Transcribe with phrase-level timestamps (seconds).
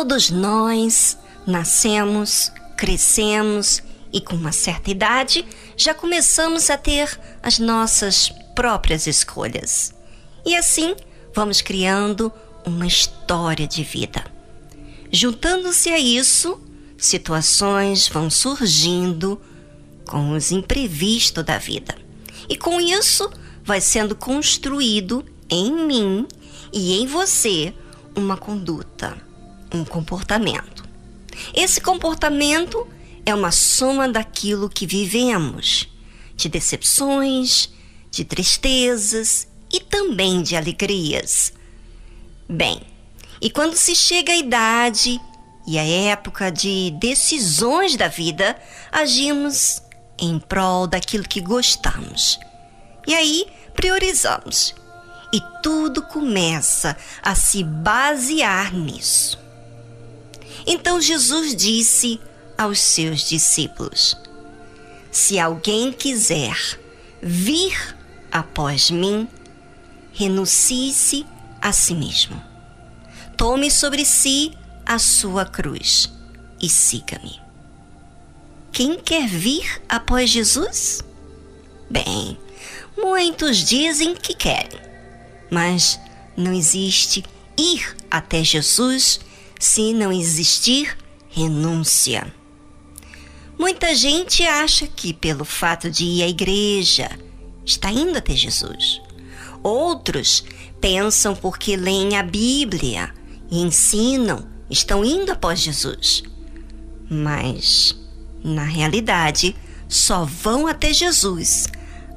[0.00, 5.44] Todos nós nascemos, crescemos e com uma certa idade
[5.76, 9.92] já começamos a ter as nossas próprias escolhas.
[10.46, 10.96] E assim
[11.34, 12.32] vamos criando
[12.64, 14.24] uma história de vida.
[15.12, 16.58] Juntando-se a isso,
[16.96, 19.38] situações vão surgindo
[20.06, 21.94] com os imprevistos da vida.
[22.48, 23.30] E com isso,
[23.62, 26.26] vai sendo construído em mim
[26.72, 27.74] e em você
[28.16, 29.28] uma conduta,
[29.72, 30.88] um comportamento.
[31.54, 32.86] Esse comportamento
[33.24, 35.88] é uma soma daquilo que vivemos,
[36.36, 37.70] de decepções,
[38.10, 41.52] de tristezas e também de alegrias.
[42.48, 42.80] Bem,
[43.40, 45.20] e quando se chega à idade
[45.66, 48.56] e à época de decisões da vida,
[48.90, 49.80] agimos
[50.18, 52.38] em prol daquilo que gostamos.
[53.06, 54.74] E aí priorizamos.
[55.32, 59.38] E tudo começa a se basear nisso.
[60.72, 62.20] Então Jesus disse
[62.56, 64.16] aos seus discípulos:
[65.10, 66.56] Se alguém quiser
[67.20, 67.96] vir
[68.30, 69.26] após mim,
[70.12, 71.26] renuncie-se
[71.60, 72.40] a si mesmo.
[73.36, 74.52] Tome sobre si
[74.86, 76.08] a sua cruz
[76.62, 77.40] e siga-me.
[78.70, 81.02] Quem quer vir após Jesus?
[81.90, 82.38] Bem,
[82.96, 84.80] muitos dizem que querem,
[85.50, 85.98] mas
[86.36, 87.24] não existe
[87.58, 89.18] ir até Jesus
[89.60, 90.96] se não existir
[91.28, 92.34] renúncia.
[93.58, 97.10] Muita gente acha que, pelo fato de ir à igreja,
[97.64, 99.02] está indo até Jesus.
[99.62, 100.42] Outros
[100.80, 103.12] pensam porque leem a Bíblia
[103.50, 106.22] e ensinam, estão indo após Jesus.
[107.10, 107.94] Mas,
[108.42, 109.54] na realidade,
[109.86, 111.68] só vão até Jesus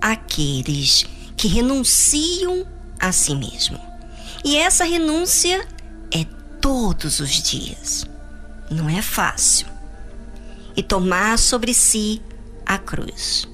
[0.00, 1.04] aqueles
[1.36, 2.66] que renunciam
[2.98, 3.78] a si mesmo.
[4.42, 5.68] E essa renúncia
[6.66, 8.04] todos os dias.
[8.68, 9.68] Não é fácil.
[10.76, 12.20] E tomar sobre si
[12.66, 13.46] a cruz.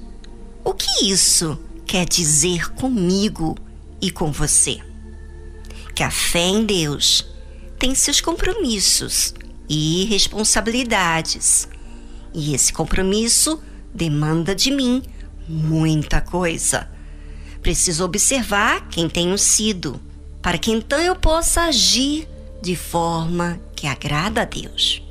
[0.63, 3.55] O que isso quer dizer comigo
[4.01, 4.81] e com você?
[5.93, 7.23] Que a fé em Deus
[7.77, 9.35] tem seus compromissos
[9.69, 11.69] e responsabilidades.
[12.33, 13.61] E esse compromisso
[13.93, 15.03] demanda de mim
[15.47, 16.89] muita coisa.
[17.61, 20.01] Preciso observar quem tenho sido,
[20.41, 22.32] para que então eu possa agir
[22.63, 25.03] de forma que agrada a Deus.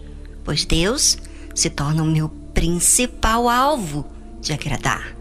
[0.42, 1.18] Pois Deus
[1.54, 4.06] se torna o meu principal alvo
[4.40, 5.14] de agradar,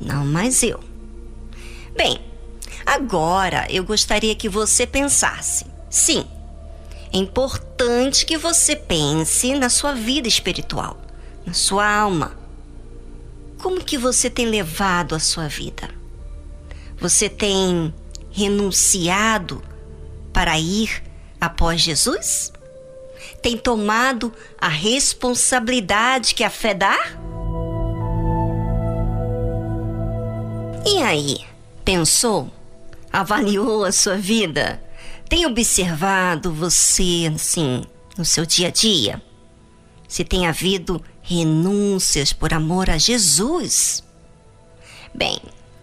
[0.00, 0.80] não mais eu.
[1.96, 2.20] Bem,
[2.84, 5.66] agora eu gostaria que você pensasse.
[5.88, 6.26] Sim,
[7.12, 11.00] é importante que você pense na sua vida espiritual,
[11.46, 12.36] na sua alma,
[13.58, 15.88] como que você tem levado a sua vida?
[17.00, 17.94] Você tem
[18.32, 19.62] renunciado
[20.32, 21.07] para ir
[21.40, 22.52] após Jesus?
[23.42, 26.96] Tem tomado a responsabilidade que a fé dá?
[30.86, 31.44] E aí,
[31.84, 32.50] pensou?
[33.12, 34.82] Avaliou a sua vida?
[35.28, 37.84] Tem observado você, assim,
[38.16, 39.22] no seu dia a dia?
[40.08, 44.02] Se tem havido renúncias por amor a Jesus?
[45.14, 45.40] Bem,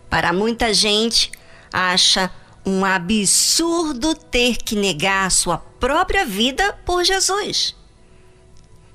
[0.10, 1.32] para muita gente,
[1.72, 2.32] acha
[2.66, 7.76] um absurdo ter que negar a sua própria vida por Jesus.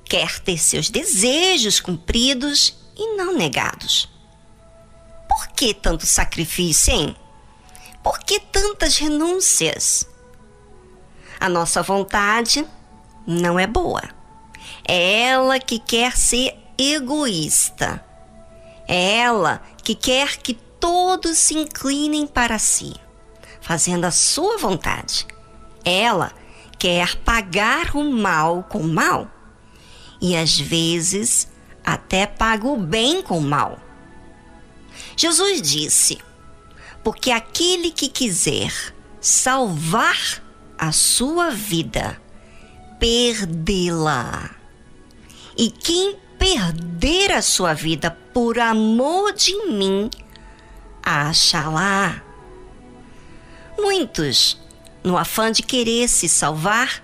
[0.05, 4.09] Quer ter seus desejos cumpridos e não negados.
[5.29, 7.15] Por que tanto sacrifício, hein?
[8.03, 10.07] Por que tantas renúncias?
[11.39, 12.67] A nossa vontade
[13.25, 14.21] não é boa
[14.87, 18.03] é ela que quer ser egoísta.
[18.87, 22.93] É ela que quer que todos se inclinem para si,
[23.71, 25.25] fazendo a sua vontade.
[25.85, 26.33] Ela
[26.77, 29.31] quer pagar o mal com mal
[30.19, 31.47] e às vezes
[31.81, 33.79] até paga o bem com o mal.
[35.15, 36.17] Jesus disse:
[37.01, 38.73] Porque aquele que quiser
[39.21, 40.43] salvar
[40.77, 42.21] a sua vida,
[42.99, 44.49] perdê-la.
[45.57, 50.09] E quem perder a sua vida por amor de mim,
[51.01, 52.30] achará.
[53.81, 54.59] Muitos,
[55.03, 57.03] no afã de querer se salvar,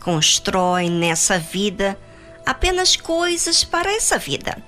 [0.00, 1.98] constroem nessa vida
[2.44, 4.62] apenas coisas para essa vida.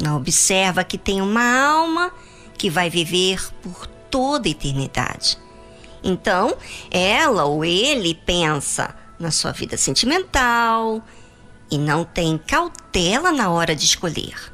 [0.00, 2.12] Não observa que tem uma alma
[2.56, 5.38] que vai viver por toda a eternidade.
[6.02, 6.56] Então,
[6.90, 11.02] ela ou ele pensa na sua vida sentimental,
[11.70, 14.52] e não tem cautela na hora de escolher.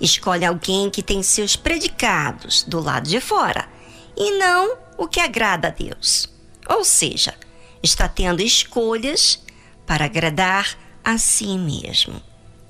[0.00, 3.68] Escolhe alguém que tem seus predicados do lado de fora
[4.16, 6.28] e não o que agrada a Deus.
[6.68, 7.34] Ou seja,
[7.82, 9.42] está tendo escolhas
[9.86, 12.20] para agradar a si mesmo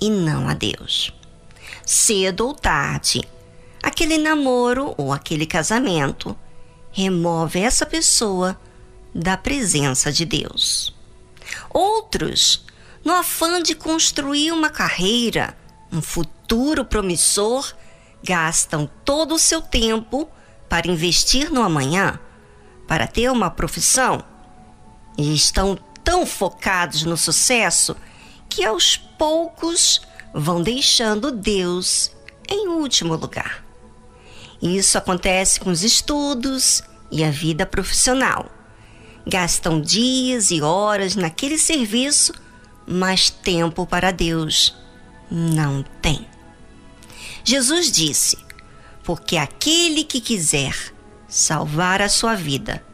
[0.01, 1.13] e não a Deus.
[1.85, 3.23] Cedo ou tarde,
[3.83, 6.37] aquele namoro ou aquele casamento
[6.93, 8.61] remove essa pessoa
[9.15, 10.95] da presença de Deus.
[11.71, 12.65] Outros,
[13.05, 15.57] no afã de construir uma carreira,
[15.91, 17.75] um futuro promissor,
[18.23, 20.29] gastam todo o seu tempo
[20.69, 22.19] para investir no amanhã,
[22.87, 24.23] para ter uma profissão,
[25.17, 27.97] e estão tão focados no sucesso
[28.49, 30.01] que aos poucos
[30.33, 32.11] vão deixando Deus
[32.49, 33.65] em último lugar.
[34.61, 38.51] Isso acontece com os estudos e a vida profissional.
[39.27, 42.33] Gastam dias e horas naquele serviço,
[42.87, 44.75] mas tempo para Deus
[45.31, 46.27] não tem.
[47.45, 48.39] Jesus disse:
[49.09, 50.93] Porque aquele que quiser
[51.27, 52.85] salvar a sua vida,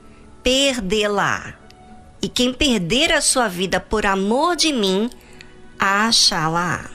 [0.44, 1.54] perdê-la.
[2.22, 5.10] E quem perder a sua vida por amor de mim,
[5.76, 6.88] achá-la.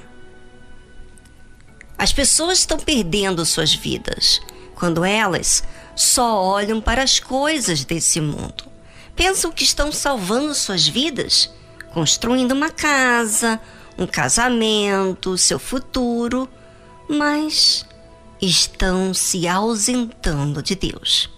[1.98, 4.40] As pessoas estão perdendo suas vidas
[4.74, 5.66] quando elas
[5.98, 8.72] só olham para as coisas desse mundo.
[9.18, 11.54] Pensam que estão salvando suas vidas,
[11.94, 13.60] construindo uma casa,
[13.98, 16.48] um casamento, seu futuro,
[17.10, 17.86] mas
[18.42, 21.30] estão se ausentando de Deus.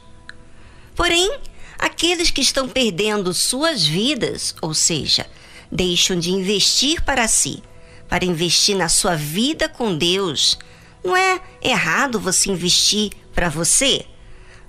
[0.96, 1.40] Porém,
[1.80, 5.26] aqueles que estão perdendo suas vidas, ou seja,
[5.72, 7.64] deixam de investir para si,
[8.08, 10.60] para investir na sua vida com Deus,
[11.04, 14.06] não é errado você investir para você,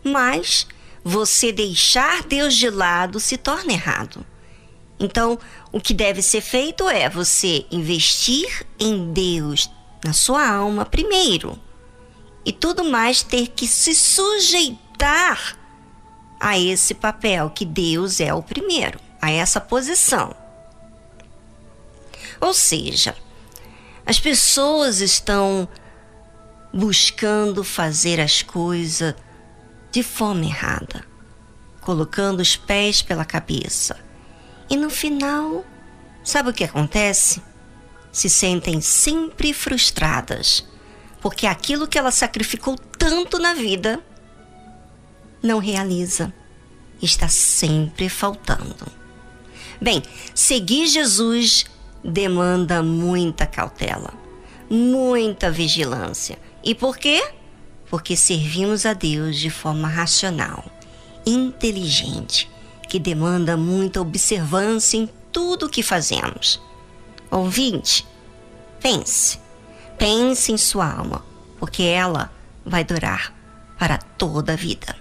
[0.03, 0.67] mas
[1.05, 4.25] você deixar Deus de lado se torna errado.
[4.99, 5.39] Então,
[5.73, 9.69] o que deve ser feito é você investir em Deus,
[10.05, 11.59] na sua alma primeiro,
[12.45, 15.57] e tudo mais ter que se sujeitar
[16.41, 20.35] a esse papel que Deus é o primeiro, a essa posição.
[22.41, 23.15] Ou seja,
[24.05, 25.69] as pessoas estão
[26.75, 29.15] buscando fazer as coisas
[29.93, 31.05] de forma errada,
[31.81, 33.97] colocando os pés pela cabeça.
[34.69, 35.65] E no final,
[36.25, 37.41] sabe o que acontece?
[38.11, 40.67] Se sentem sempre frustradas,
[41.23, 44.01] porque aquilo que ela sacrificou tanto na vida
[45.41, 46.35] não realiza,
[47.01, 48.87] está sempre faltando.
[49.81, 50.03] Bem,
[50.35, 51.65] seguir Jesus
[52.05, 54.13] demanda muita cautela,
[54.69, 57.23] muita vigilância e por quê?
[57.89, 60.65] Porque servimos a Deus de forma racional,
[61.25, 62.51] inteligente,
[62.89, 66.61] que demanda muita observância em tudo o que fazemos.
[67.31, 68.07] Ouvinte,
[68.81, 69.39] pense,
[70.03, 71.25] pense em sua alma,
[71.61, 72.29] porque ela
[72.67, 73.33] vai durar
[73.79, 74.97] para toda a vida.